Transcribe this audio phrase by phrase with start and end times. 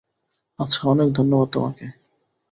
[0.59, 1.85] আচ্ছা, অনেক ধন্যবাদ তোমাকে।